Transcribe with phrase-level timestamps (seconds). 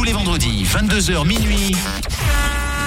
[0.00, 1.76] Tous les vendredis, 22h minuit.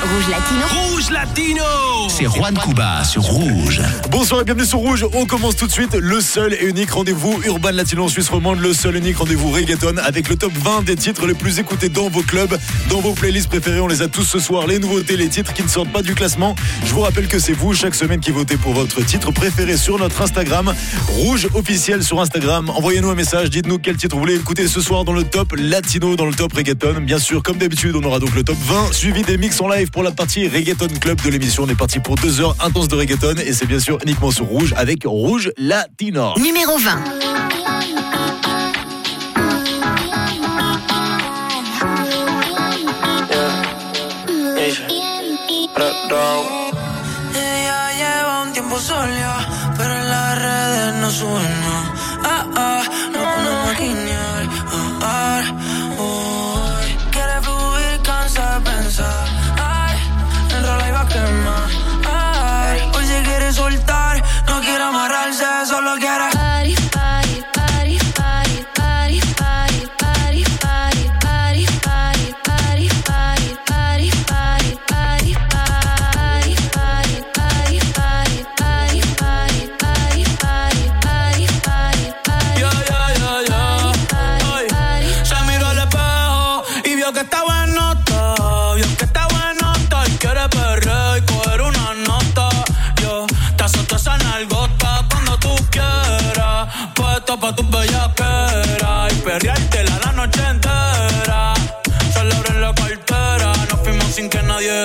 [0.03, 0.65] Rouge Latino.
[0.67, 1.63] Rouge Latino
[2.09, 3.81] C'est Juan Cuba sur Rouge.
[4.11, 5.05] Bonsoir et bienvenue sur Rouge.
[5.13, 8.59] On commence tout de suite le seul et unique rendez-vous urbain latino en Suisse romande,
[8.59, 11.87] le seul et unique rendez-vous reggaeton avec le top 20 des titres les plus écoutés
[11.87, 12.53] dans vos clubs,
[12.89, 13.79] dans vos playlists préférées.
[13.79, 14.67] On les a tous ce soir.
[14.67, 16.53] Les nouveautés, les titres qui ne sortent pas du classement.
[16.83, 19.97] Je vous rappelle que c'est vous chaque semaine qui votez pour votre titre préféré sur
[19.99, 20.73] notre Instagram,
[21.07, 22.69] Rouge officiel sur Instagram.
[22.69, 26.17] Envoyez-nous un message, dites-nous quel titre vous voulez écouter ce soir dans le top latino,
[26.17, 26.99] dans le top reggaeton.
[26.99, 29.91] Bien sûr, comme d'habitude, on aura donc le top 20 suivi des mix en live
[29.93, 31.63] pour la partie reggaeton club de l'émission.
[31.63, 34.45] On est parti pour deux heures intenses de reggaeton et c'est bien sûr uniquement sur
[34.45, 36.33] Rouge avec Rouge Latino.
[36.37, 37.52] Numéro 20.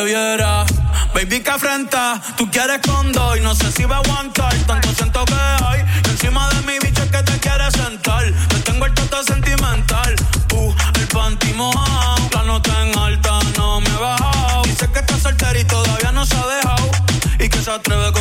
[0.09, 4.55] Baby, que afrenta, tú quieres condo y no sé si va a aguantar.
[4.67, 8.25] Tanto siento que hay y encima de mi bicho es que te quieres sentar.
[8.49, 10.17] Te tengo el toto sentimental,
[10.55, 12.27] uh, el panty mojado.
[12.33, 14.63] La nota en alta no me he bajado.
[14.63, 16.91] Dice que está soltera y todavía no se ha dejado.
[17.39, 18.18] Y que se atreve con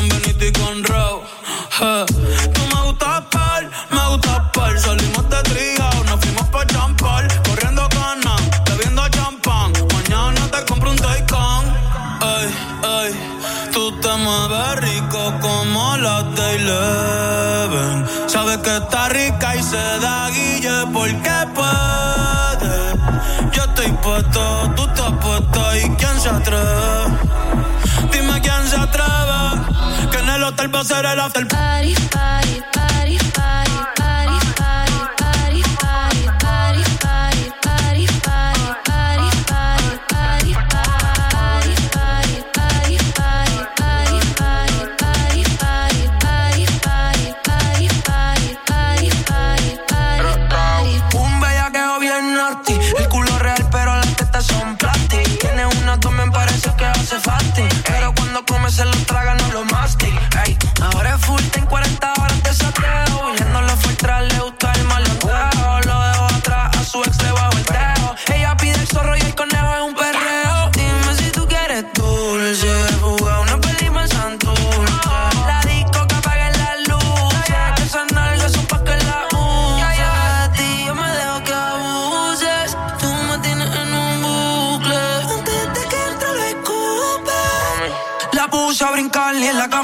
[30.90, 32.47] i el after party, party.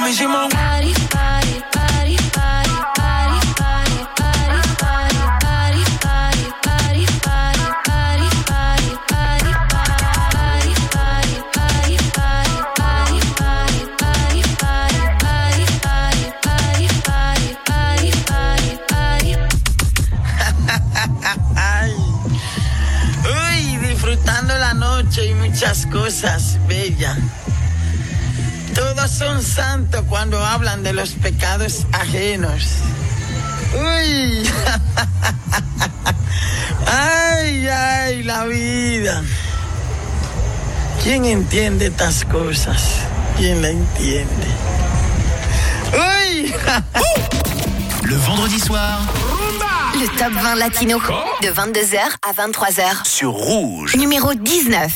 [0.04, 0.43] mais j'ai mon
[30.82, 32.64] de los pecados ajenos.
[33.76, 34.50] Uy.
[36.92, 39.24] Ay, ay, la vida.
[41.04, 42.82] ¿Quién entiende estas cosas?
[43.38, 44.48] ¿Quién la entiende?
[45.94, 46.54] Uy.
[48.10, 49.00] Le vendredi soir
[50.00, 51.00] Le top 20 latino.
[51.42, 53.06] De 22h à 23h.
[53.06, 53.96] sur Rouge.
[53.96, 54.92] Numéro 19.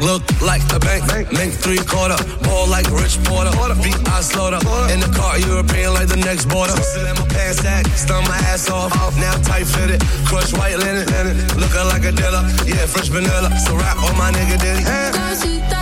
[0.00, 1.06] look like the bank.
[1.08, 1.32] bank.
[1.32, 3.50] Make three quarter, ball like Rich Porter.
[3.52, 3.76] Porter.
[3.82, 4.60] Beat I slaughter.
[4.92, 6.74] In the car, European like the next border.
[6.76, 8.92] Slam my pants back, stun my ass off.
[8.98, 9.16] off.
[9.18, 11.06] Now tight fitted, crush white linen.
[11.06, 11.36] linen.
[11.58, 13.50] Looking like a dealer, yeah, fresh vanilla.
[13.66, 14.82] So rap on my nigga Diddy.
[14.82, 15.73] Yeah.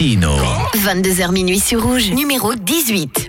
[0.00, 3.27] 22h minuit sur Rouge, numéro 18.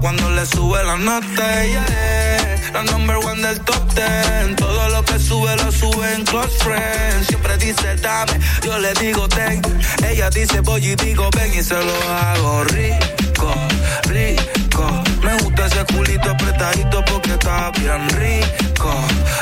[0.00, 1.64] cuando le sube la nota.
[1.64, 1.84] Ella
[2.36, 4.56] es la number one del top ten.
[4.56, 7.26] Todo lo que sube lo sube en close friends.
[7.28, 9.60] Siempre dice dame, yo le digo ten.
[10.08, 13.52] Ella dice voy y digo ven y se lo hago rico,
[14.04, 14.86] rico.
[15.22, 18.92] Me gusta ese culito apretadito porque está bien rico,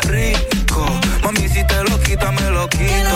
[0.09, 0.87] rico.
[1.23, 3.15] Mami si te lo quita me lo quito.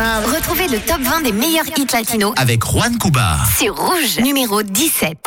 [0.00, 3.38] Retrouvez le top 20 des meilleurs hits latinos Avec Juan Cuba.
[3.58, 5.18] sur Rouge, numéro 17.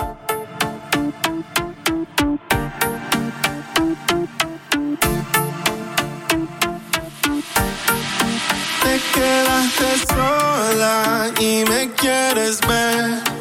[8.82, 13.41] Te quedaste sola y me quieres ver.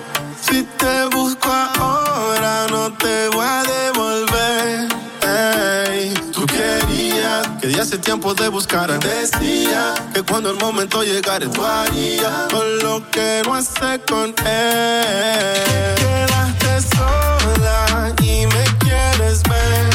[7.91, 8.89] Hace tiempo de buscar.
[9.01, 15.95] Decía que cuando el momento llegara, tú harías con lo que no hace con él.
[15.97, 19.91] Quedaste sola y me quieres ver.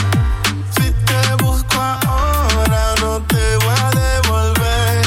[0.76, 5.02] Si te busco ahora, no te voy a devolver.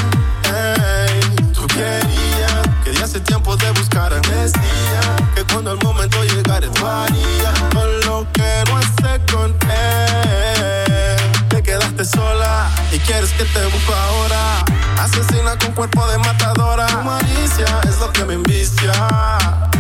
[0.45, 4.19] Ey, tú querías que hace tiempo de buscar.
[4.19, 5.01] Decía
[5.35, 7.38] que cuando el momento llegara, tú harías
[13.09, 14.65] quieres que te busco ahora.
[14.99, 16.87] Asesina con cuerpo de matadora.
[16.87, 18.93] Tu malicia es lo que me envicia.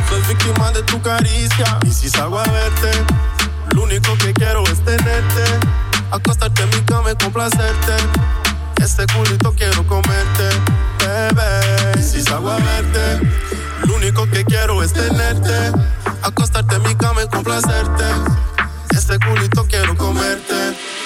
[0.08, 1.78] Soy víctima de tu caricia.
[1.86, 2.90] Y si salgo a verte,
[3.74, 5.44] lo único que quiero es tenerte.
[6.10, 7.96] Acostarte en mi cama y complacerte.
[8.82, 10.48] Este culito quiero comerte,
[10.98, 11.98] bebé.
[11.98, 13.20] Y si salgo a verte,
[13.84, 15.72] lo único que quiero es tenerte.
[16.22, 18.04] Acostarte en mi cama y complacerte.
[18.90, 20.97] Este culito quiero comerte.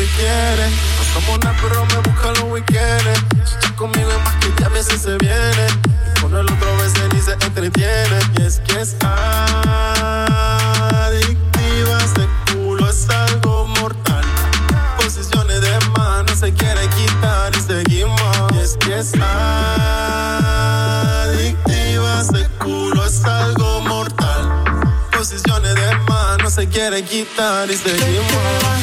[0.00, 0.72] Que quieres.
[0.96, 3.20] No somos nada, pero me busca los weekends.
[3.60, 5.66] Si conmigo es más que ya veces se viene.
[6.16, 8.18] Y con el otro veces ni se entretiene.
[8.38, 9.88] Y es que es adictiva.
[11.98, 14.24] Ese culo es algo mortal.
[14.96, 18.52] Posiciones de mano se quiere quitar y seguimos.
[18.54, 19.60] Y es que es adictiva.
[22.22, 24.64] Ese culo es algo mortal.
[25.12, 28.79] Posiciones de mano se quiere quitar y seguimos.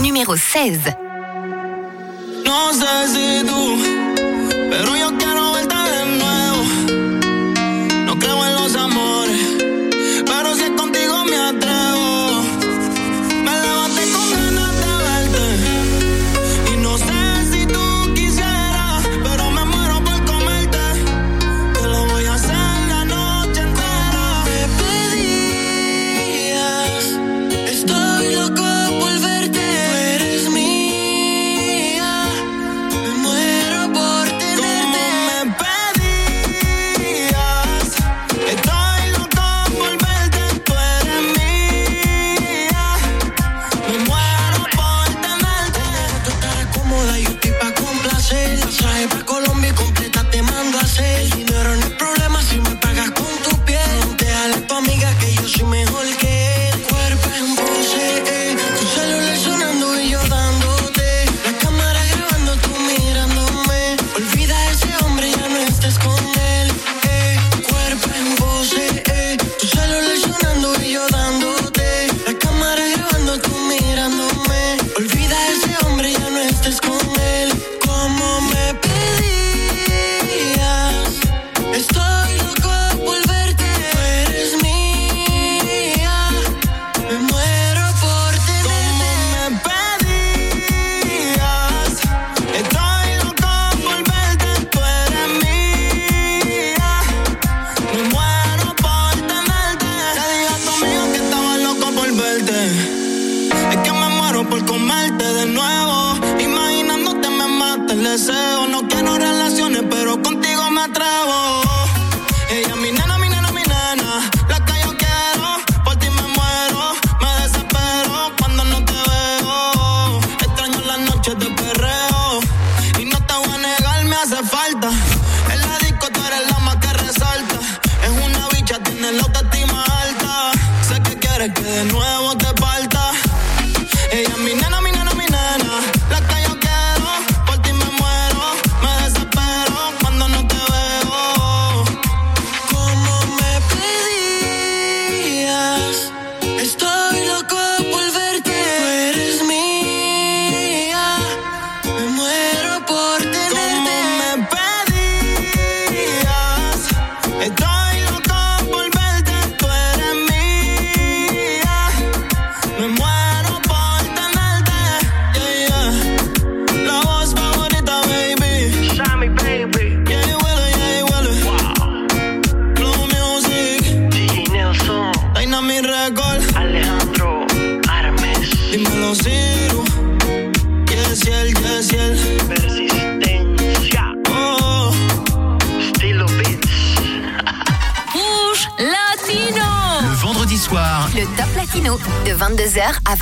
[0.00, 1.01] Numéro 16.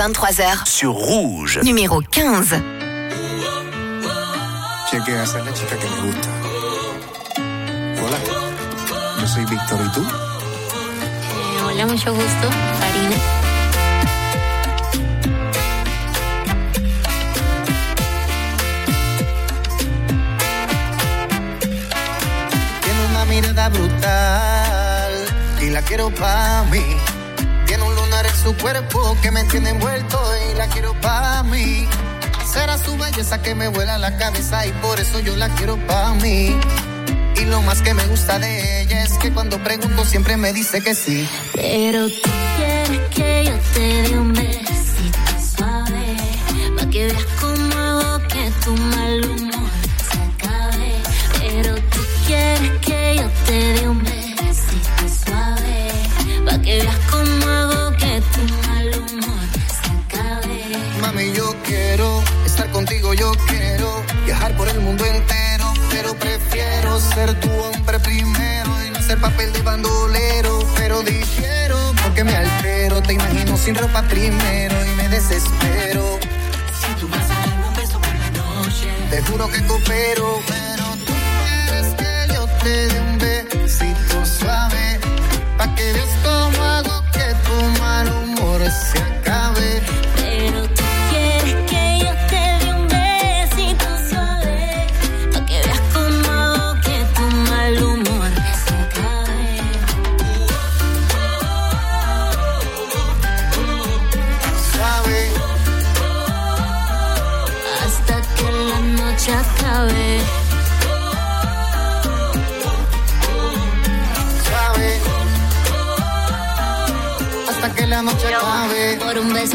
[0.00, 0.64] 23h.
[0.64, 1.60] sur Rouge.
[1.62, 2.62] Numéro 15.
[4.90, 6.28] Chequea, esa es la chica que me gusta.
[8.02, 8.18] Hola,
[9.20, 10.02] yo soy Víctor, ¿y tú?
[11.66, 12.48] hola, mucho gusto,
[12.80, 13.16] Karina.
[22.82, 25.12] Tiene una mirada brutal
[25.60, 27.09] y la quiero pa' mí.
[28.42, 30.18] Su cuerpo que me tiene envuelto
[30.50, 31.86] y la quiero pa' mí.
[32.50, 36.14] Será su belleza que me vuela la cabeza y por eso yo la quiero pa'
[36.14, 36.56] mí.
[37.36, 40.82] Y lo más que me gusta de ella es que cuando pregunto siempre me dice
[40.82, 41.28] que sí.
[41.54, 44.69] Pero tú quieres que yo te dé un besito
[73.60, 76.18] sin ropa primero y me desespero.
[76.80, 78.88] si tú vas a darme un beso por la noche.
[79.10, 84.98] Te juro que coopero, pero tú quieres que yo te dé un besito suave,
[85.58, 89.09] pa' que veas cómo hago que tu mal humor se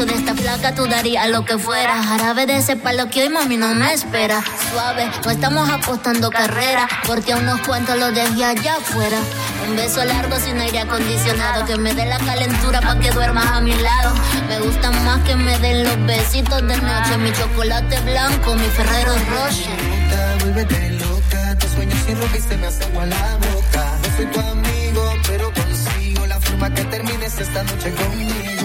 [0.04, 2.02] de esta flaca tú darías lo que fuera.
[2.02, 4.44] Jarabe de ese palo que hoy mami no me espera.
[4.70, 6.86] Suave, no estamos apostando carrera.
[7.06, 9.16] Porque a unos cuantos los dejé allá afuera.
[9.66, 11.64] Un beso largo sin aire acondicionado.
[11.64, 14.14] Que me dé la calentura pa' que duermas a mi lado.
[14.48, 17.16] Me gusta más que me den los besitos de noche.
[17.18, 19.14] Mi chocolate blanco, mi Ferrero
[20.98, 23.98] loca, tus sueños sin ropa y se me hace agua la boca.
[24.02, 28.55] No soy tu amigo, pero consigo la forma que termines esta noche conmigo.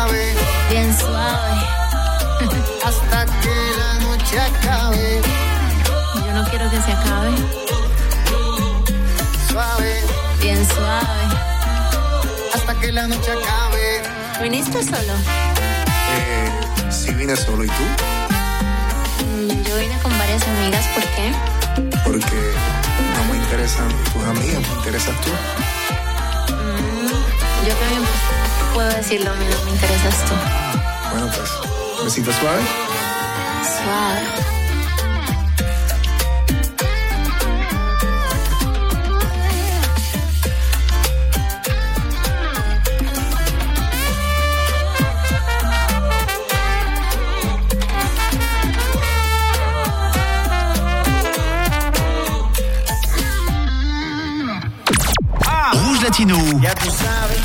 [0.00, 0.34] Suave,
[0.70, 1.60] bien suave.
[2.86, 5.20] hasta que la noche acabe.
[6.26, 7.32] Yo no quiero que se acabe.
[9.50, 10.00] Suave,
[10.40, 11.24] Bien suave.
[12.54, 14.02] hasta que la noche acabe.
[14.42, 15.12] ¿Viniste solo?
[16.16, 16.50] Eh,
[16.90, 17.82] si vine solo, ¿y tú?
[19.26, 21.34] Mm, Yo vine con varias amigas, ¿por qué?
[22.04, 22.54] Porque
[23.16, 25.30] no me interesan tus amigas, me interesas tú.
[26.54, 28.02] Mm, Yo también
[28.74, 30.34] puedo decir lo mismo, me interesas tú.
[31.10, 32.62] Bueno, pues, besito suave.
[33.62, 34.59] Suave.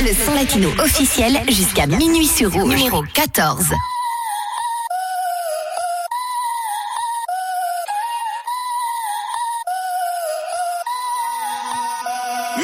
[0.04, 2.68] Le son latino officiel jusqu'à minuit sur Rouge.
[2.74, 3.72] Numéro 14.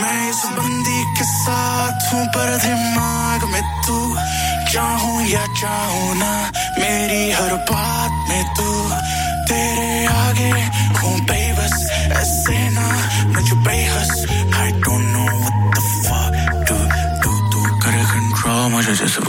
[0.00, 3.98] मैं इस बंदी के साथ हूँ पर दिमाग में तू
[4.72, 6.32] चाहूँ या चाहूँ ना
[6.78, 8.68] मेरी हर बात में तू
[9.50, 10.50] तेरे आगे
[11.00, 11.76] हूँ बेबस
[12.22, 12.88] ऐसे ना
[13.34, 14.12] मुझे बेहस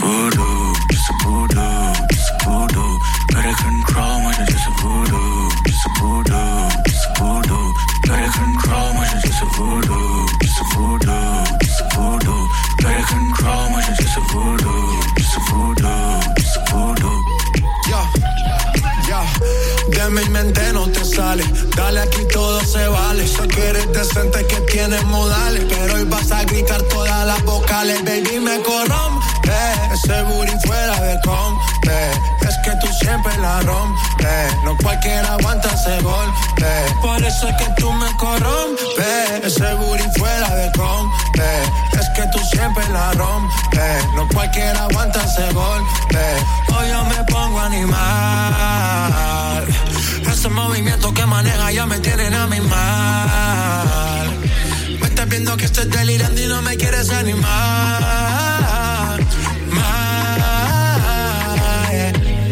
[0.05, 0.42] Oh no.
[35.03, 36.71] Cualquiera aguanta ese golpe.
[37.01, 39.43] Por eso es que tú me corrompes.
[39.43, 41.61] Ese booty fuera de compe.
[41.99, 44.05] Es que tú siempre la rompes.
[44.15, 46.19] No cualquiera aguanta ese golpe.
[46.73, 47.97] Hoy yo me pongo animal.
[50.31, 54.39] Ese movimiento que maneja ya me tienen a mi mal.
[55.01, 57.49] Me estás viendo que estoy delirando y no me quieres animar.
[59.69, 60.43] Más.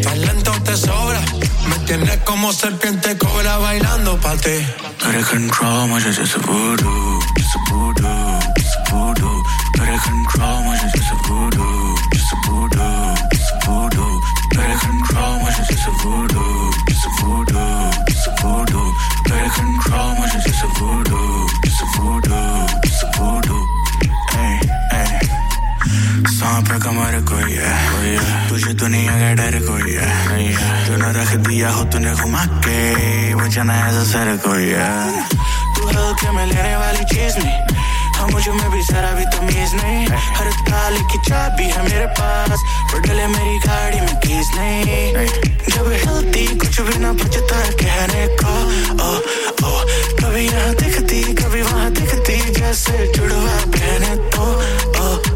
[0.02, 1.22] Talento te sobra.
[1.68, 4.66] Me tienes como serpiente cobra bailando pa' ti.
[5.30, 7.20] Control, voodoo, just a voodoo,
[8.56, 9.42] just voodoo.
[9.76, 14.12] Got control, voodoo, just a voodoo, just voodoo.
[14.84, 18.32] Control, voodoo, just a voodoo, just voodoo.
[27.48, 27.91] Yeah.
[28.82, 34.28] दुनिया का डर कोई है, तूने रख दिया हो तूने घुमा के जना ऐसा सर
[34.42, 34.66] कोई
[35.74, 37.58] तू हल्के में लेने वाली चीज़ नहीं?
[38.16, 42.62] हाँ मुझे में भी जरा भी तमीज नहीं। हर ताले की चाबी है मेरे पास
[42.92, 45.26] पर डले मेरी गाड़ी में कीज नहीं।
[45.70, 48.54] जब हिलती, कुछ भी ना बचता कहने को।
[48.98, 49.10] ओ
[49.62, 49.72] ओ,
[50.18, 54.50] कभी यहाँ दिखती, कभी वहाँ दिखती, जैसे जुड़वा पहने तो।
[55.02, 55.31] ओ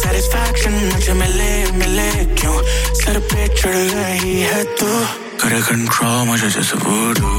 [0.00, 2.56] सेटिस्फैक्शन मुझे मिले मिले क्यों?
[3.00, 4.86] सर पे चढ़ गई है तू।
[5.42, 7.30] करे कंट्रोल मुझे जैसे वुडू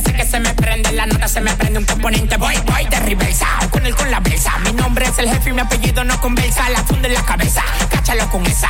[0.00, 0.92] sé que se me prende.
[0.92, 2.36] La nota se me prende un componente.
[2.36, 3.46] Voy, voy de reversa.
[3.70, 4.20] Con el con la.
[4.64, 6.68] Mi nombre es el jefe y mi apellido no conversa.
[6.70, 7.62] La funda en la cabeza.
[7.90, 8.68] Cáchalo con esa.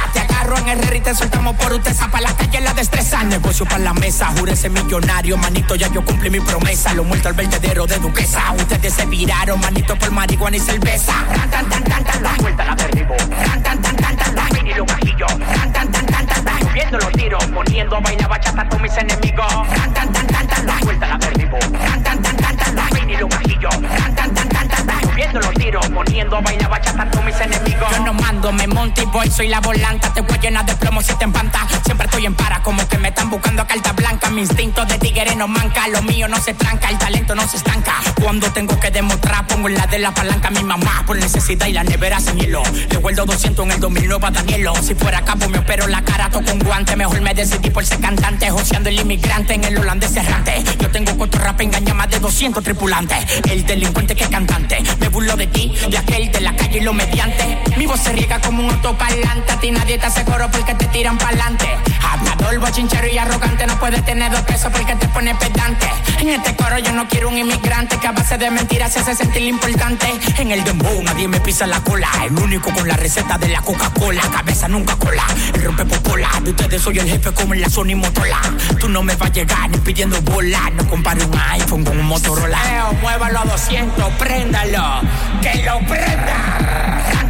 [0.51, 1.95] En el y te soltamos por usted.
[2.11, 3.23] Para la calle la destreza.
[3.23, 4.27] Negocio para la mesa.
[4.37, 5.77] Júrese millonario, manito.
[5.77, 6.93] Ya yo cumplí mi promesa.
[6.95, 8.53] Lo muerto al vertedero de duquesa.
[8.59, 11.13] Ustedes se viraron, manito, por marihuana y cerveza.
[11.31, 12.37] Ran, tan, tan, tan, tan, tan.
[12.39, 13.15] Vuelta la perdivo.
[13.17, 14.49] Ran, tan, tan, tan, tan, tan.
[14.55, 15.31] Mini los cajillos.
[15.39, 16.69] Ran, tan, tan, tan, tan, tan.
[16.69, 17.45] Subiendo los tiros.
[17.47, 19.69] Poniendo a bailar bachata con mis enemigos.
[19.69, 20.81] Ran, tan, tan, tan, tan, tan.
[20.81, 21.59] Vuelta la perdivo.
[21.61, 22.95] Ran, tan, tan, tan, tan, tan.
[22.95, 23.83] Mini los cajillos.
[23.83, 25.03] Ran, tan, tan, tan, tan, tan.
[25.11, 25.89] Subiendo los tiros.
[25.91, 27.70] Poniendo a bailar bachata con mis enemigos.
[27.81, 29.31] Yo no mando, me monto y voy.
[29.31, 30.13] Soy la volanta.
[30.13, 31.67] Te voy llena de plomo si te empanta.
[31.85, 32.63] Siempre estoy en para.
[32.63, 34.31] Como que me están buscando a carta blanca.
[34.31, 35.89] Mi instinto de tigre no manca.
[35.89, 36.91] Lo mío no se tranca.
[36.91, 37.95] El talento no se estanca.
[38.21, 40.51] Cuando tengo que demostrar, pongo en la de la palanca.
[40.51, 42.63] Mi mamá por necesidad y la nevera sin hielo.
[42.91, 44.75] Le vuelvo 200 en el 2009 a Danielo.
[44.83, 46.97] Si fuera capo, me opero la cara todo con guante.
[46.97, 48.51] Mejor me decidí por ser cantante.
[48.51, 50.63] Joseando el inmigrante en el holandés errante.
[50.79, 53.19] Yo tengo rap engaña más de 200 tripulantes.
[53.51, 54.83] El delincuente que cantante.
[54.99, 57.70] Me burlo de ti, de aquel de la calle y lo mediante.
[57.77, 59.53] Mi voz se riega como un autoparlante.
[59.53, 61.67] A ti nadie te hace coro porque te tiran pa'lante.
[62.03, 63.67] Hablador, bochinchero y arrogante.
[63.67, 65.89] No puedes tener dos pesos porque te pone pedante.
[66.19, 69.15] En este coro yo no quiero un inmigrante que a base de mentiras se hace
[69.15, 70.07] sentir importante.
[70.39, 72.09] En el dembow nadie me pisa la cola.
[72.25, 74.23] El único con la receta de la Coca-Cola.
[74.23, 75.25] Cabeza nunca cola.
[75.55, 76.29] El rompe popola.
[76.43, 78.41] De ustedes soy el jefe como en la Sony Motola.
[78.79, 80.71] Tú no me vas a llegar ni pidiendo bola.
[80.75, 82.59] No compare un iPhone con un Motorola.
[82.75, 85.01] Eo, muévalo a 200, préndalo.
[85.41, 87.30] Que lo prenda.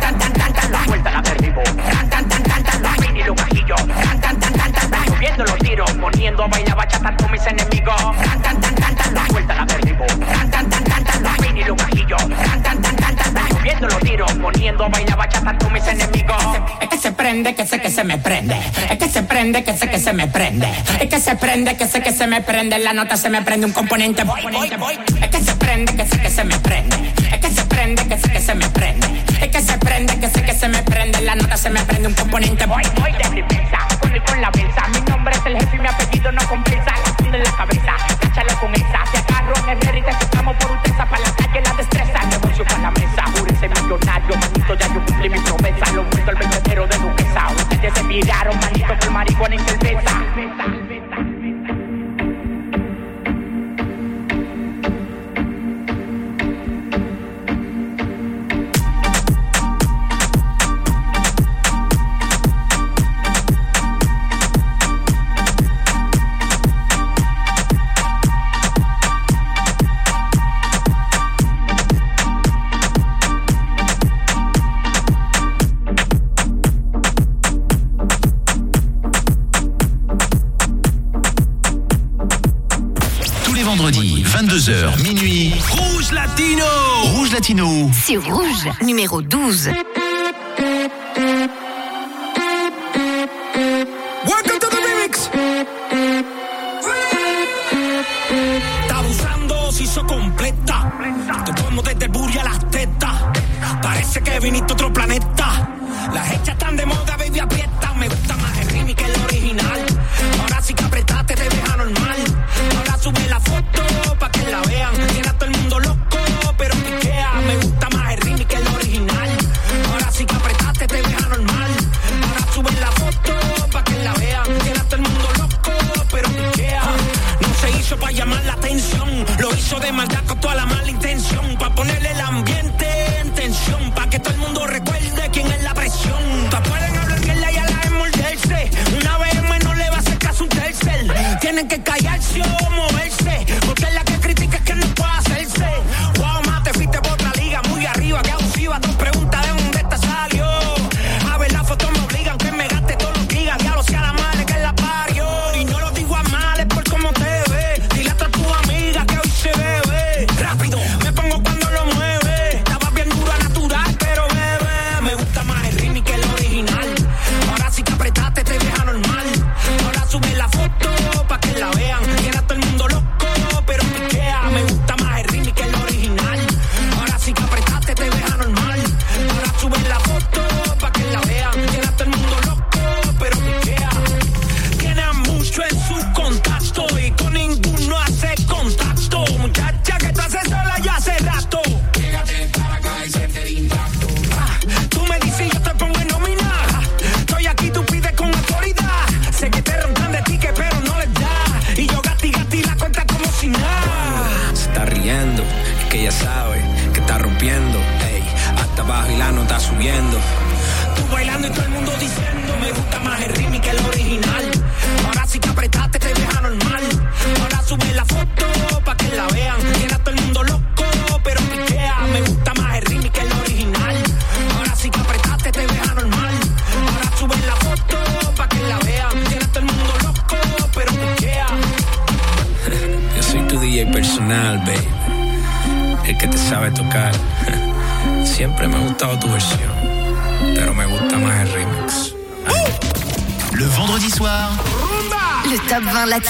[0.70, 0.86] Tan.
[0.86, 1.22] Vuelta la
[5.44, 5.92] los tiros.
[5.92, 8.02] Poniendo a bailar con mis enemigos.
[9.48, 9.66] La
[13.80, 14.32] los tiros.
[14.34, 14.88] Poniendo
[15.72, 16.42] mis enemigos.
[16.80, 18.56] Es que se prende, que sé que se me prende.
[18.90, 20.68] Es que se prende, que sé que se me prende.
[21.00, 22.78] Es que se prende, que sé que se me prende.
[22.78, 24.24] La nota se me prende un componente.
[24.24, 24.98] Voy, voy, voy.
[25.20, 27.19] Es que se prende, que sé que se me prende.
[27.70, 29.06] Prende, que sé que se me prende.
[29.40, 31.20] Es que se prende, que sé que se me prende.
[31.22, 32.66] La nota se me prende un componente.
[32.66, 33.78] Voy, voy de defensa.
[33.98, 34.86] Con el con la benza.
[34.88, 36.92] Mi nombre es el jefe y mi apellido no compensa.
[36.92, 37.94] La en la cabeza.
[38.20, 39.00] Cáchalo con esa.
[39.12, 41.06] Te agarro en el y te sacamos por utesa.
[41.06, 42.26] Para la calle la destreza.
[42.26, 43.24] Negocio para la mesa.
[43.38, 44.36] Júrese millonario.
[44.36, 45.92] Manito, ya yo cumplí mi promesa.
[45.94, 47.48] Lo vuelto al vendedero de duquesa.
[47.56, 50.19] Ustedes se miraron, manito, por marihuana y cerveza.
[89.00, 89.39] Numéro 12.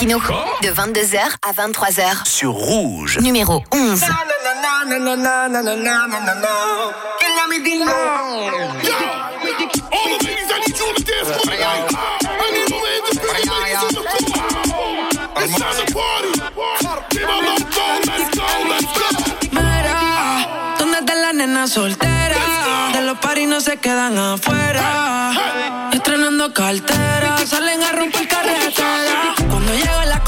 [0.01, 0.21] Top 20 latino
[0.63, 2.27] de 22h à 23h.
[2.27, 3.19] sur Rouge.
[3.21, 4.05] Numéro 11.
[19.53, 22.39] Mira, ¿dónde están las nenas solteras?
[22.95, 25.50] De los paris no se quedan afuera.
[26.53, 27.39] cartera.
[27.47, 29.35] Salen a romper carretera.
[29.49, 30.23] Cuando llega la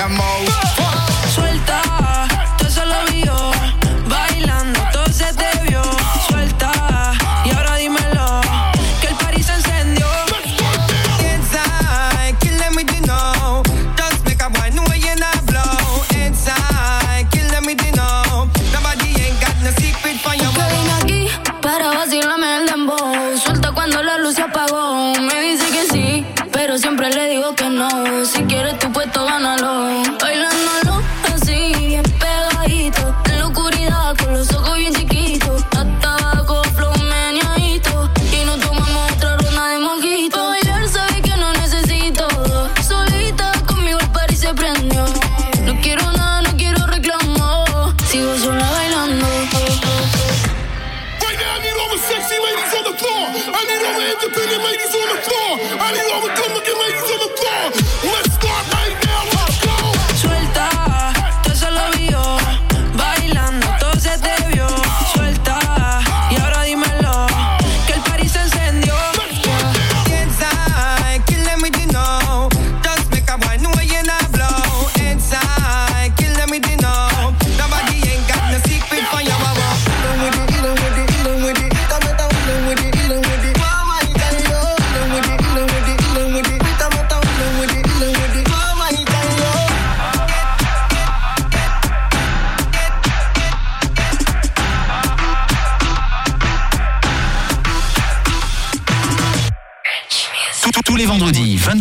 [0.00, 0.23] a meterle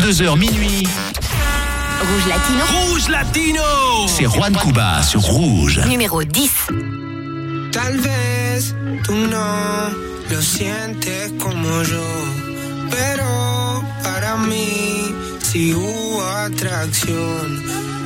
[0.03, 0.89] 22h minuit.
[2.01, 2.63] Rouge Latino.
[2.73, 3.61] Rouge Latino
[4.07, 5.79] C'est Juan Cuba sur Rouge.
[5.87, 6.51] Numéro 10.
[7.71, 9.89] Tal vez tú no
[10.29, 12.03] lo sientes como yo,
[12.91, 17.63] pero para mí si hubo atracción.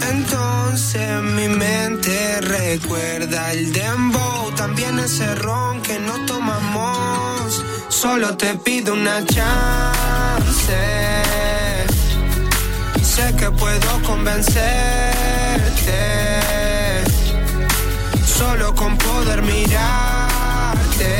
[0.08, 7.64] Entonces mi mente recuerda el dembow, también ese ron que no tomamos.
[7.90, 11.18] Solo te pido una chance.
[13.18, 14.62] Sé que puedo convencerte
[18.24, 21.16] solo con poder mirarte.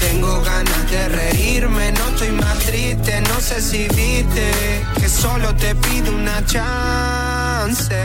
[0.00, 5.74] Tengo ganas de reírme, no estoy más triste, no sé si viste que solo te
[5.74, 7.96] pido una chance.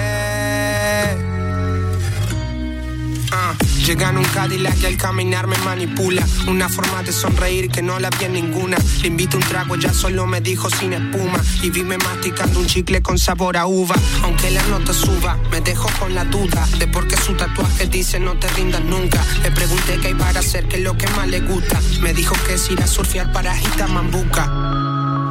[3.86, 6.24] Llega en un Cadillac y al caminar me manipula.
[6.48, 8.78] Una forma de sonreír que no la vi en ninguna.
[9.02, 11.40] Le invito un trago, ya solo me dijo sin espuma.
[11.62, 13.96] Y vime masticando un chicle con sabor a uva.
[14.24, 18.20] Aunque la nota suba, me dejó con la duda de por qué su tatuaje dice
[18.20, 19.24] no te rindas nunca.
[19.44, 21.80] Le pregunté qué hay para hacer, qué es lo que más le gusta.
[22.02, 23.56] Me dijo que es ir a surfear para
[23.88, 24.46] Mambuca.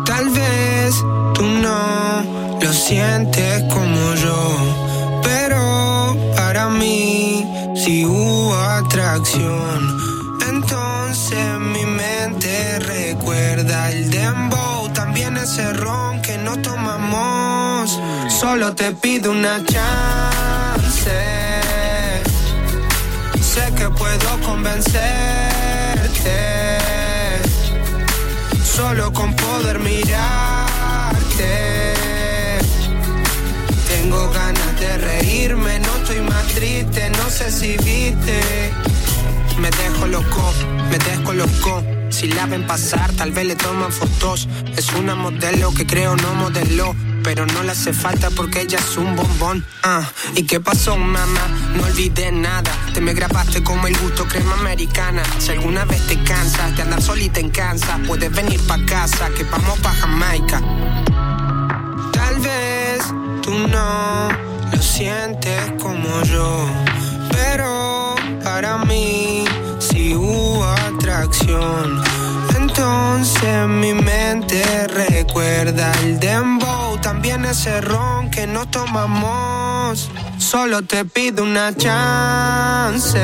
[0.05, 0.97] Tal vez
[1.35, 5.70] tú no lo sientes como yo, pero
[6.61, 9.99] para mí si hubo atracción.
[10.47, 17.99] Entonces mi mente recuerda el dembow, también ese ron que no tomamos.
[18.29, 21.19] Solo te pido una chance.
[23.41, 25.09] Sé que puedo convencerte
[28.63, 30.21] solo con poder mirarte.
[34.01, 38.73] Tengo ganas de reírme, no estoy más triste, no sé si viste.
[39.59, 40.55] Me dejo loco,
[40.91, 41.85] me descolocó.
[42.09, 44.49] Si la ven pasar, tal vez le toman fotos.
[44.75, 46.97] Es una modelo que creo no modeló.
[47.23, 49.67] Pero no le hace falta porque ella es un bombón.
[49.83, 51.47] Ah, ¿y qué pasó, mamá?
[51.77, 52.73] No olvidé nada.
[52.95, 55.23] Te me grabaste como el gusto crema americana.
[55.39, 59.45] Si alguna vez te cansas de andar solita en Kansas, puedes venir pa' casa, que
[59.45, 60.63] vamos pa' Jamaica.
[63.69, 64.29] No
[64.73, 66.67] lo sientes como yo,
[67.31, 69.45] pero para mí
[69.79, 72.03] sí hubo atracción.
[72.57, 80.11] Entonces mi mente recuerda el dembow, también ese ron que no tomamos.
[80.39, 83.19] Solo te pido una chance.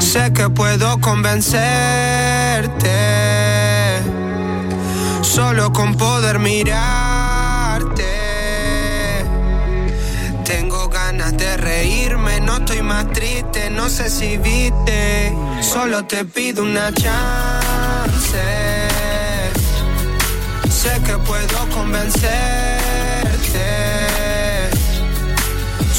[0.00, 1.62] Sé que puedo convencerte
[5.22, 7.11] solo con poder mirarte.
[12.92, 15.34] más triste, no sé si viste.
[15.62, 18.42] Solo te pido una chance.
[20.80, 23.66] Sé que puedo convencerte.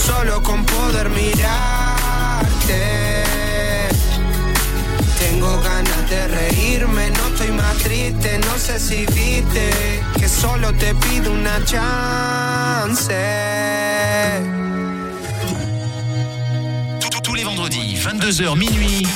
[0.07, 2.81] Solo con poder mirarte.
[5.23, 9.65] Tengo ganas de reírme, no estoy más triste, no sé si viste.
[10.19, 13.13] Que solo te pido una chance
[17.73, 19.07] Tous les vendredis, 22h minuit.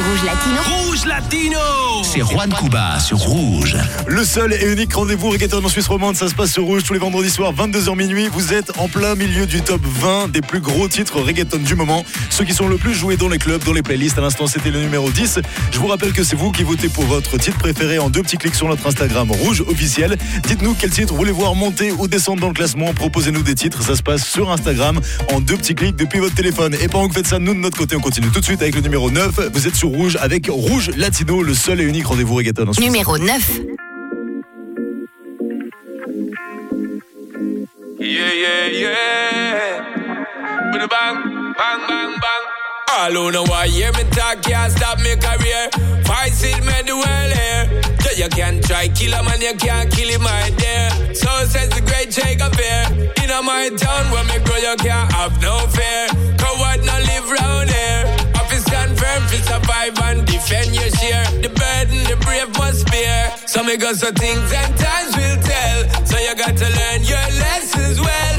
[0.00, 0.60] Rouge Latino.
[0.64, 1.58] Rouge Latino
[2.02, 3.76] C'est Juan Cuba sur Rouge.
[4.06, 6.94] Le seul et unique rendez-vous reggaeton en Suisse romande, ça se passe sur Rouge tous
[6.94, 8.28] les vendredis soirs, 22h minuit.
[8.32, 12.04] Vous êtes en plein milieu du top 20 des plus gros titres reggaeton du moment.
[12.30, 14.16] Ceux qui sont le plus joués dans les clubs, dans les playlists.
[14.16, 15.40] À l'instant, c'était le numéro 10.
[15.70, 18.38] Je vous rappelle que c'est vous qui votez pour votre titre préféré en deux petits
[18.38, 20.16] clics sur notre Instagram Rouge officiel.
[20.44, 22.94] Dites-nous quel titre vous voulez voir monter ou descendre dans le classement.
[22.94, 23.82] Proposez-nous des titres.
[23.82, 24.98] Ça se passe sur Instagram
[25.30, 26.74] en deux petits clics depuis votre téléphone.
[26.80, 28.62] Et pendant que vous faites ça, nous de notre côté, on continue tout de suite
[28.62, 29.50] avec le numéro 9.
[29.52, 32.80] Vous êtes sur Rouge avec Rouge Latino, le seul et unique rendez-vous reggaeton en.
[32.80, 33.60] Numéro 9.
[37.98, 39.84] Yeah, yeah, yeah.
[40.72, 42.44] With a bang, bang, bang, bang.
[42.92, 45.68] All who know why hear me talk can't stop me career.
[46.04, 47.80] Voice it the world hear.
[48.04, 51.14] Yeah, you can try kill a man, you can't kill him my dear.
[51.14, 52.86] So says the great Jacob Fair.
[53.22, 56.06] In a my town where me grow, you can't have no fear.
[56.38, 58.09] Coward no live round here.
[59.30, 61.24] Feel survive and defend your share.
[61.38, 63.30] The burden, the brave must bear.
[63.46, 65.78] So me got some things and times will tell.
[66.04, 68.36] So you got to learn your lessons well.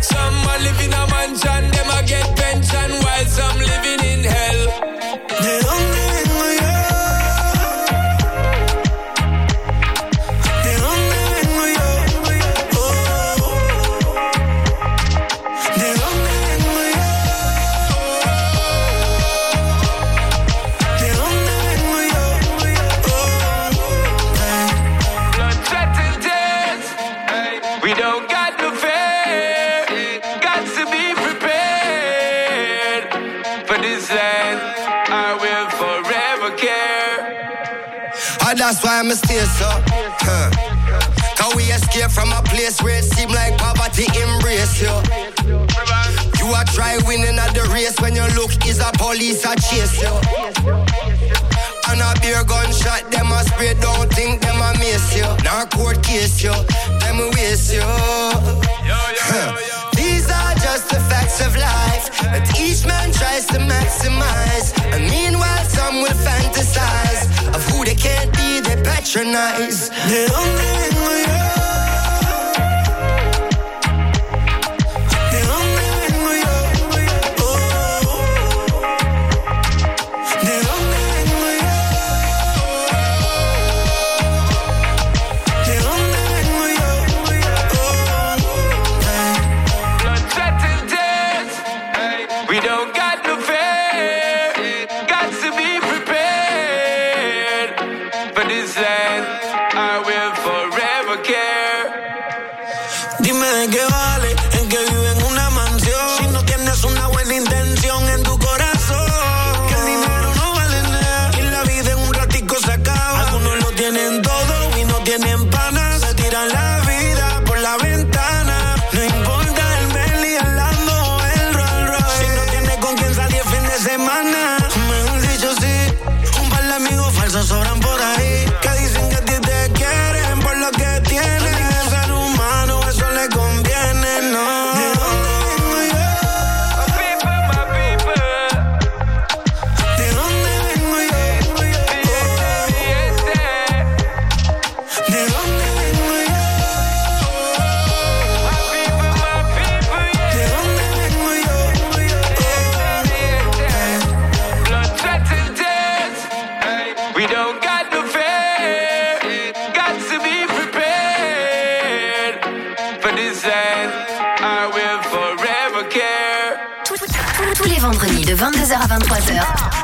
[0.00, 3.89] Some are living a mansion, them a get pension, while some living
[38.60, 39.72] that's why I'm stay so.
[40.20, 40.52] Huh.
[41.40, 44.92] Cause we escape from a place where it seem like poverty embrace you.
[46.36, 49.96] You are try winning at the race when your look is a police a chase
[49.96, 50.12] you.
[51.88, 55.24] And a beer gunshot, them a spray, don't think them a miss you.
[55.40, 56.52] Now court case you,
[57.00, 57.80] them a waste you.
[57.80, 59.56] Huh.
[59.96, 64.76] These are just the facts of life that each man tries to maximize.
[64.92, 69.90] And meanwhile, some will fantasize of who they can't be, they patronize.
[70.08, 71.59] They don't live in my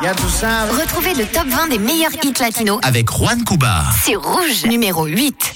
[0.07, 0.81] 23h.
[0.81, 3.83] Retrouvez le top 20 des meilleurs hits latinos Avec Juan Cuba.
[4.05, 5.56] C'est Rouge, numéro 8.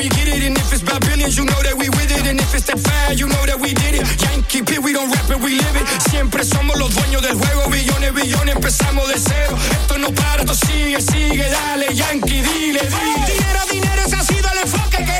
[0.00, 0.42] we get it.
[0.42, 2.24] And if it's by billions, you know that we with it.
[2.26, 4.04] And if it's that fire, you know that we did it.
[4.24, 5.86] Yankee P, we don't rap it, we live it.
[6.08, 7.68] Siempre somos los dueños del juego.
[7.68, 9.56] Billones, billones, empezamos de cero.
[9.70, 11.44] Esto no para, esto sigue, sigue.
[11.50, 12.80] Dale, Yankee, dile, dile.
[12.80, 13.36] Hey.
[13.36, 15.19] Dinero, dinero, ese ha sido el enfoque que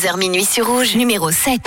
[0.00, 1.60] 22h minuit sur Rouge, numéro 7.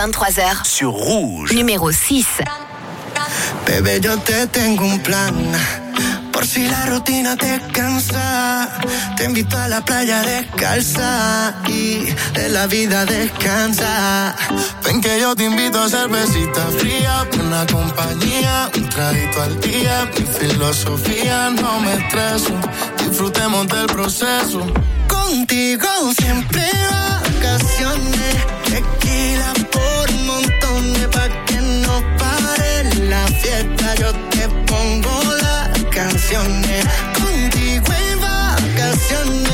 [0.00, 0.64] 23h.
[0.64, 1.52] Sur Rouge.
[1.52, 2.26] Numéro 6.
[3.66, 5.34] Bebé, yo te tengo un plan.
[6.32, 8.80] Por si la rutina te cansa,
[9.18, 14.34] te invito a la playa descalza y de la vida descansa.
[14.84, 20.10] Ven que yo te invito a cervecita fría, una compañía, un traguito al día.
[20.18, 22.54] Mi filosofía no me estreso,
[23.04, 24.66] disfrutemos del proceso.
[25.08, 25.88] Contigo
[26.18, 26.62] siempre
[27.50, 28.36] vacaciones,
[28.82, 33.94] tequila por montones pa' que no pare la fiesta.
[34.00, 36.84] Yo te pongo las canciones,
[37.18, 39.49] contigo en vacaciones,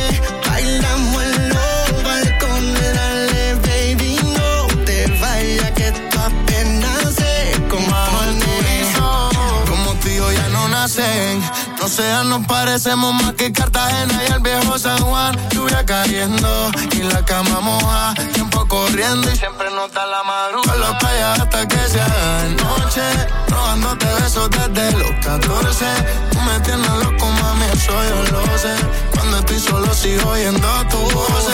[11.87, 15.37] no sean, nos parecemos más que Cartagena y el viejo San Juan.
[15.51, 20.79] Lluvia cayendo y la cama moja, tiempo corriendo y siempre nota la madrugada.
[20.79, 23.03] Los calles hasta que sea de noche,
[23.49, 25.85] robándote besos desde los 14.
[26.33, 28.75] Tú me tienes loco, mami, eso yo lo sé.
[29.15, 31.47] Cuando estoy solo sigo oyendo tu voz.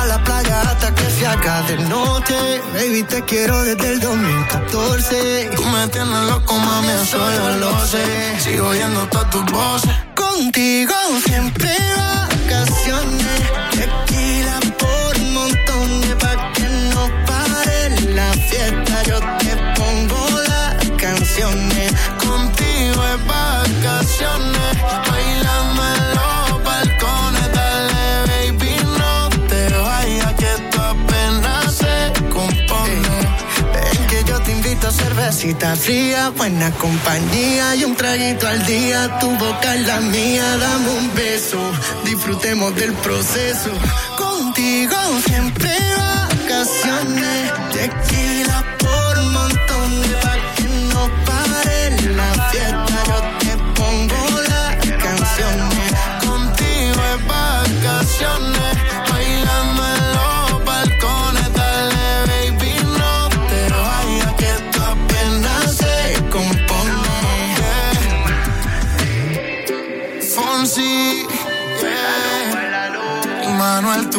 [0.00, 2.62] A la playa hasta que se haga de noche.
[2.72, 5.50] Baby, te quiero desde el 2014.
[5.54, 8.40] Tú me tienes loco, mami, eso yo lo sé.
[8.40, 9.90] Sigo oyendo todas tus voces.
[10.14, 10.94] Contigo
[11.26, 13.39] siempre vacaciones.
[35.40, 39.18] Cervecita fría, buena compañía y un traguito al día.
[39.20, 41.58] Tu boca es la mía, dame un beso,
[42.04, 43.70] disfrutemos del proceso.
[44.18, 53.02] Contigo siempre vacaciones, tequila por montones pa' que no pare la fiesta.
[53.06, 55.92] Yo te pongo las canciones.
[56.26, 58.59] Contigo es vacaciones.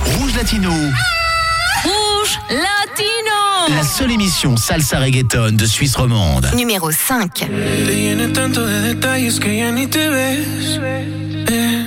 [0.04, 0.70] Rouge Latino.
[1.82, 3.74] Rouge Latino.
[3.74, 6.50] La seule émission salsa reggaeton de Suisse romande.
[6.54, 7.32] Numéro 5.
[7.32, 10.78] Te llené tanto de detalles que ya ni te ves.
[10.82, 11.86] Eh.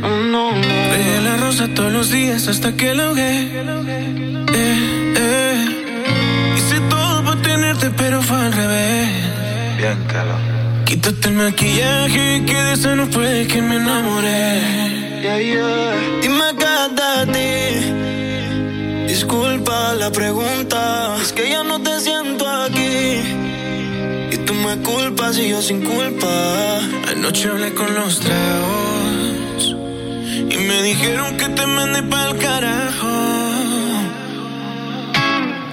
[0.00, 3.50] Regué la rosa todos los días hasta que la ahogué.
[4.54, 6.54] Eh, eh.
[6.56, 9.08] Hice todo para tenerte, pero fue al revés.
[10.94, 14.60] Quítate el maquillaje que de eso no puede que me enamoré.
[16.22, 17.52] Dime qué de ti.
[19.08, 21.16] Disculpa la pregunta.
[21.20, 23.18] Es que ya no te siento aquí.
[24.30, 26.78] Y tú me culpas y yo sin culpa.
[27.10, 29.74] Anoche hablé con los tragos
[30.48, 33.14] y me dijeron que te mandé pa'l carajo.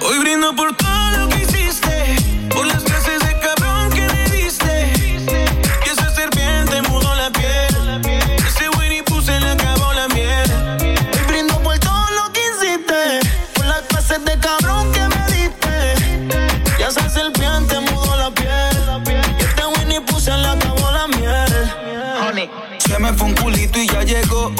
[0.04, 0.81] Hoy brindo por todo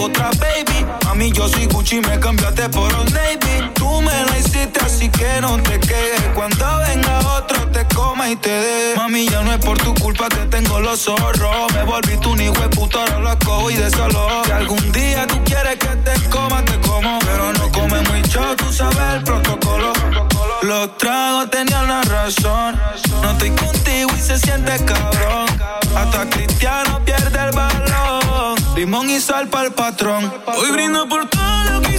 [0.02, 0.86] otra baby.
[1.04, 3.70] Mami, yo soy Gucci, me cambiaste por un Navy.
[3.74, 6.28] Tú me la hiciste, así que no te quejes.
[6.34, 8.94] Cuando venga otro, te coma y te dé.
[8.96, 11.72] Mami, ya no es por tu culpa que tengo los zorros.
[11.74, 14.44] Me volví tu hijo de puto, ahora lo cojo y de solo.
[14.44, 17.18] Si algún día tú quieres que te coma, te como.
[17.20, 19.92] Pero no come mucho, tú sabes el protocolo.
[20.62, 22.80] Los tragos tenían la razón.
[23.20, 25.46] No estoy contigo y se siente cabrón.
[25.96, 28.61] Hasta Cristiano pierde el balón.
[28.74, 30.32] Limón y sal para el patrón.
[30.46, 31.98] Hoy brindo por todo lo que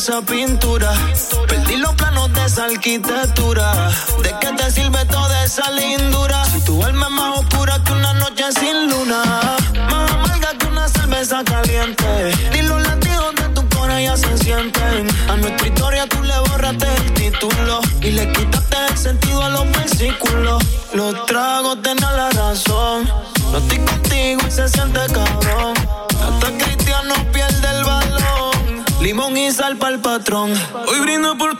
[0.00, 0.94] esa pintura.
[1.46, 3.90] Perdí los planos de esa arquitectura.
[4.22, 6.42] ¿De qué te sirve toda esa lindura?
[6.46, 9.22] Si tu alma es más oscura que una noche sin luna.
[9.90, 12.32] Más amarga que una cerveza caliente.
[12.52, 15.06] Ni los latidos de tu corazón ya se sienten.
[15.28, 17.80] A nuestra historia tú le borraste el título.
[18.00, 20.62] Y le quitaste el sentido a los versículos.
[20.94, 23.06] Los tragos tenían la razón.
[23.52, 25.74] No estoy contigo y se siente cabrón.
[26.24, 26.89] Hasta crítico
[29.00, 30.52] Limón y sal para el patrón.
[30.86, 31.58] Hoy brindo por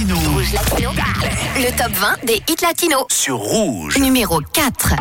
[0.00, 0.16] Latino.
[0.32, 0.92] Rouge Latino.
[1.58, 3.06] Le top 20 des hits latinos.
[3.10, 3.98] Sur Rouge.
[3.98, 4.96] Numéro 4.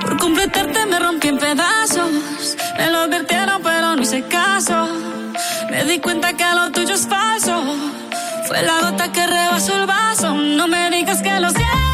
[0.00, 2.56] Por completarte me rompí en pedazos.
[2.78, 4.86] Me lo advirtieron, pero no hice caso.
[5.70, 7.60] Me di cuenta que lo tuyo es falso.
[8.46, 10.32] Fue la gota que rebasó el vaso.
[10.34, 11.93] No me digas que lo sientes.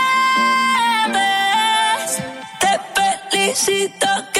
[3.51, 4.30] exquisita.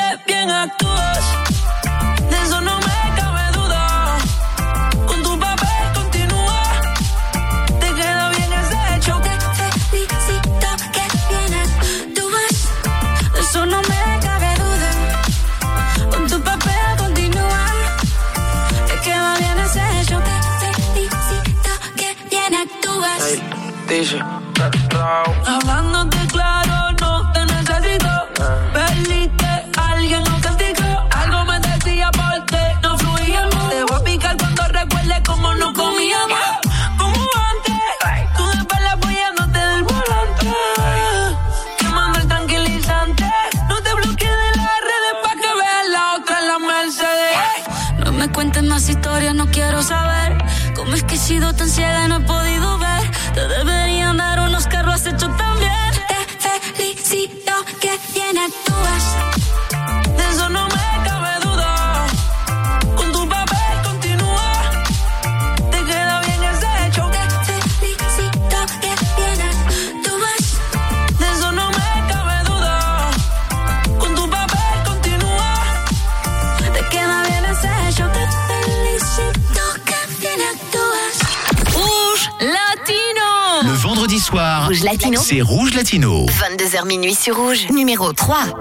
[85.22, 86.26] C'est Rouge Latino.
[86.26, 87.69] 22h minuit sur Rouge.
[87.69, 88.53] Numéro 3.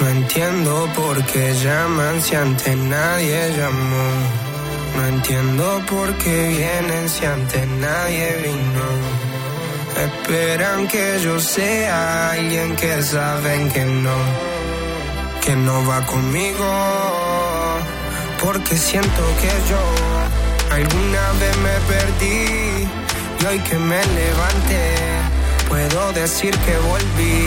[0.00, 4.10] No entiendo por qué llaman si antes nadie llamó.
[4.96, 9.30] No entiendo por qué vienen si antes nadie vino.
[9.96, 14.16] Esperan que yo sea alguien que saben que no,
[15.40, 16.66] que no va conmigo.
[18.42, 19.82] Porque siento que yo
[20.74, 22.88] alguna vez me perdí
[23.40, 24.94] y hoy que me levanté
[25.68, 27.46] puedo decir que volví.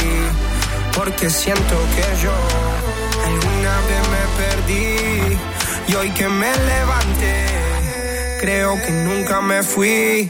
[0.95, 2.33] Porque siento que yo
[3.25, 5.37] alguna vez me perdí
[5.87, 7.45] y hoy que me levanté
[8.43, 10.29] creo que nunca me fui.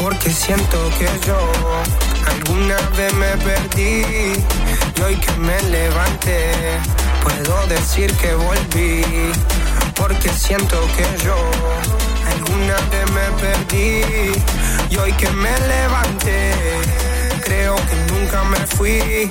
[0.00, 1.38] Porque siento que yo
[2.26, 4.04] alguna vez me perdí
[4.96, 6.52] y hoy que me levanté
[7.22, 9.02] puedo decir que volví.
[9.94, 11.36] Porque siento que yo
[12.32, 14.32] alguna vez me perdí
[14.90, 16.52] y hoy que me levanté
[17.42, 19.30] creo que nunca me fui.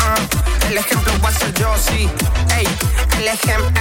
[0.69, 2.09] El ejemplo va a ser yo, sí.
[2.57, 2.67] Ey,
[3.19, 3.71] el ejemplo,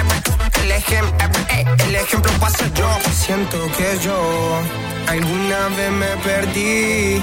[0.63, 1.15] el ejemplo,
[1.51, 2.89] ey, el ejemplo va a ser yo.
[3.13, 4.61] Siento que yo
[5.07, 7.23] alguna vez me perdí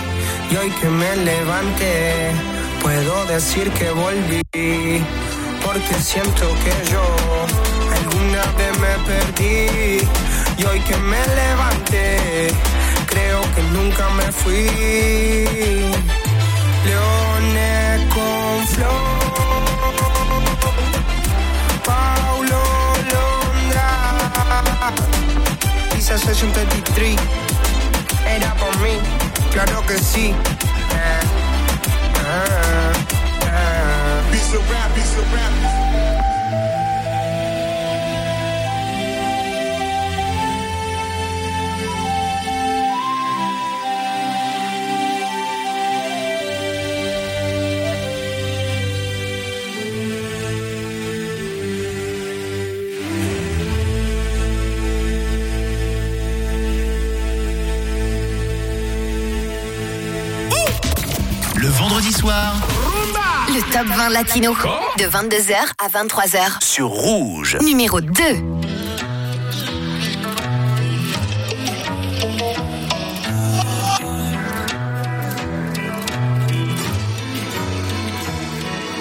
[0.52, 2.32] y hoy que me levanté
[2.82, 4.42] puedo decir que volví.
[5.64, 7.04] Porque siento que yo
[8.00, 10.08] alguna vez me perdí
[10.58, 12.48] y hoy que me levanté
[13.06, 15.88] creo que nunca me fui.
[16.86, 19.18] Leones con flow.
[21.86, 22.62] Paulo
[23.12, 23.90] Londra.
[25.96, 27.18] Dice Session 33.
[28.26, 28.98] Era por mí,
[29.52, 30.34] claro que sí.
[30.94, 31.38] Ah.
[34.32, 34.92] Piece of rap,
[35.34, 36.17] rap.
[62.28, 62.54] Soir
[63.54, 64.54] Le top 20 latino
[64.98, 66.62] de 22h à 23h.
[66.62, 67.58] sur Rouge.
[67.62, 68.14] Numéro 2.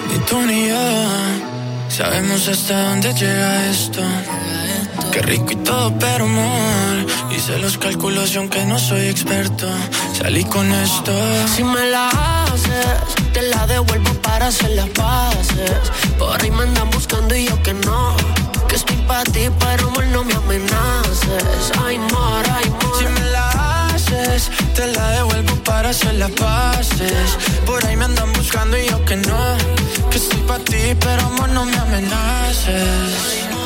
[0.09, 0.75] Ni tú ni yo
[1.89, 4.01] sabemos hasta dónde llega esto.
[5.11, 7.05] Qué rico y todo, pero amor.
[7.35, 9.67] Hice los cálculos y aunque no soy experto,
[10.13, 11.11] salí con esto.
[11.55, 12.46] Si me la
[13.33, 15.91] te la devuelvo para hacer las paces.
[16.17, 18.15] Por ahí me andan buscando y yo que no.
[18.67, 21.71] Que estoy para ti, pero amor, no me amenaces.
[21.83, 22.97] Ay, amor, ay, amor.
[22.97, 27.37] Si me la haces, te la devuelvo para hacer las paces.
[27.65, 29.57] Por ahí me andan buscando y yo que no.
[30.09, 33.56] Que estoy para ti, pero amor, no me amenaces.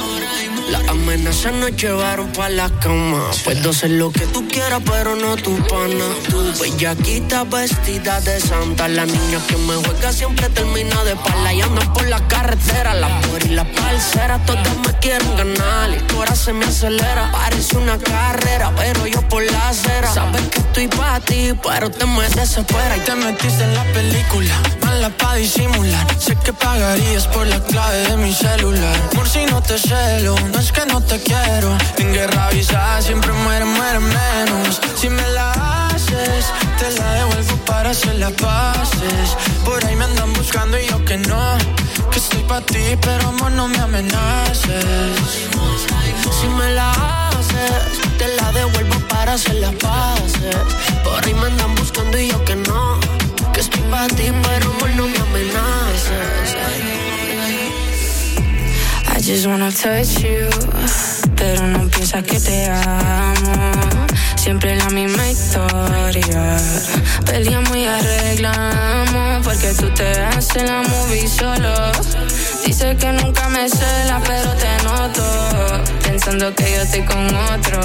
[0.72, 3.30] Las amenazas nos llevaron pa' la cama.
[3.44, 6.06] Puedo hacer lo que tú quieras, pero no tu pana.
[6.30, 8.88] Tu bellaquita vestida de santa.
[8.88, 11.54] La niña que me juega siempre termina de pala.
[11.54, 12.94] Y andan por la carretera.
[12.94, 15.90] La por y la parcera, todas me quieren ganar.
[16.08, 17.30] Tu hora se me acelera.
[17.32, 20.14] Parece una carrera, pero yo por la acera.
[20.14, 22.96] Sabes que estoy pa' ti, pero te me desespera.
[22.96, 24.56] Y te metiste en la película,
[24.92, 26.06] mala pa' disimular.
[26.26, 28.98] Sé que pagarías por la clave de mi celular.
[29.16, 31.70] Por si no te celo, no es que no te quiero.
[31.98, 34.82] En guerra avisada siempre muere, muere menos.
[35.00, 35.48] Si me la
[35.88, 36.44] haces,
[36.80, 39.28] te la devuelvo para hacer las paces.
[39.66, 41.44] Por ahí me andan buscando y yo que no.
[42.12, 44.86] Que estoy pa' ti, pero amor, no me amenaces.
[46.40, 46.90] Si me la
[47.30, 47.82] haces,
[48.20, 50.66] te la devuelvo para hacer las paces.
[51.04, 52.91] Por ahí me andan buscando y yo que no.
[53.92, 56.56] Pero no me amenaces.
[59.08, 60.50] I just wanna touch you,
[61.36, 64.08] pero no piensas que te amo.
[64.38, 66.58] Siempre la misma historia
[67.26, 71.92] Peleamos y arreglamos porque tú te haces la movie solo.
[72.72, 75.24] Dice que nunca me cela, pero te noto.
[76.04, 77.82] Pensando que yo estoy con otro.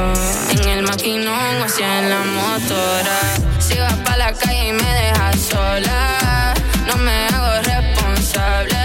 [0.53, 3.19] En el maquinón o sea en la motora.
[3.59, 6.55] Si vas pa' la calle y me dejas sola,
[6.87, 8.79] no me hago responsable.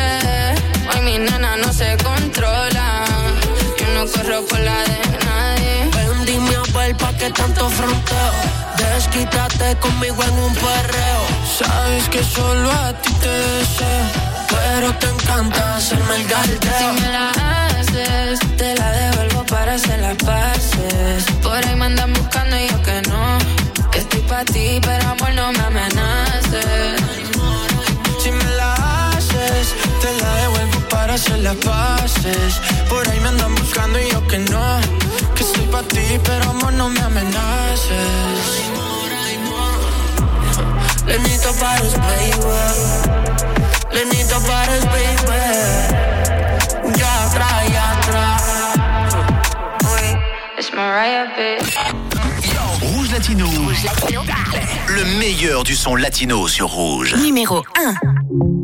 [0.92, 3.06] Hoy mi nena no se controla.
[3.78, 5.88] Yo no corro por la de nadie.
[5.94, 8.34] Ven, dime a ver pa' qué tanto fronteo.
[8.76, 11.22] Desquítate conmigo en un perreo.
[11.60, 14.31] Sabes que solo a ti te deseo.
[14.52, 16.94] Pero te encanta hacerme el Si galdeo.
[16.94, 21.26] me la haces, te la devuelvo para hacer las paces.
[21.42, 23.38] Por ahí me andan buscando y yo que no.
[23.92, 27.02] Que estoy pa' ti, pero amor no me amenaces.
[28.22, 28.74] Si me la
[29.10, 29.68] haces,
[30.02, 32.62] te la devuelvo para hacer las paces.
[32.90, 34.80] Por ahí me andan buscando y yo que no.
[35.36, 38.10] Que estoy pa' ti, pero amor no me amenaces.
[41.06, 43.31] Lenito Paris, baby.
[43.94, 45.42] Lenito Paris, baby.
[46.98, 48.42] Ya atrás, ya atrás.
[50.58, 51.76] It's Mariah, bitch.
[52.82, 53.48] Rouge Latino.
[54.88, 57.16] Le meilleur du son latino sur Rouge.
[57.16, 58.61] Numéro 1.